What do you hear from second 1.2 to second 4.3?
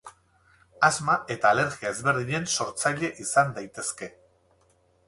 eta alergia ezberdinen sortzaile izan daitezke.